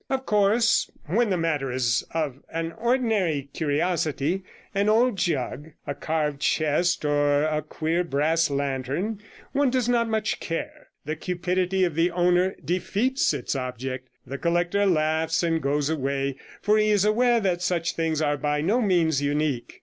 [0.09, 1.77] Of course, when it is a matter
[2.11, 4.43] of an ordinary curiosity—
[4.73, 9.19] an old jug, a carved chest, or a queer brass lantern—
[9.51, 14.87] one does not much care; the cupidity of the owner defeats its object; the collector
[14.87, 19.21] laughs and goes away, for he is aware that such things are by no means
[19.21, 19.79] unique.